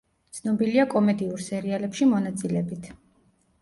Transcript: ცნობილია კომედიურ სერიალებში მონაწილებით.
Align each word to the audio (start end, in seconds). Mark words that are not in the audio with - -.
ცნობილია 0.37 0.85
კომედიურ 0.95 1.45
სერიალებში 1.51 2.11
მონაწილებით. 2.17 2.95